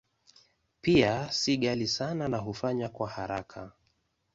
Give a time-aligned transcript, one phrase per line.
[0.81, 3.71] Pia si ghali sana na hufanywa kwa haraka.